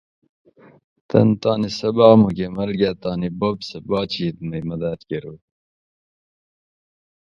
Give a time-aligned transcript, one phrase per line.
[1.09, 5.43] تن تانی سباۤق مکمل کاۤ تانی بوب سہ باچیئت مئ مداد کۤروُڛت